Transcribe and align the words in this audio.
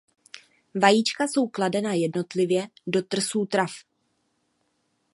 Vajíčka 0.75 1.27
jsou 1.27 1.47
kladena 1.47 1.93
jednotlivě 1.93 2.67
do 2.87 3.01
trsů 3.01 3.45
trav. 3.45 3.71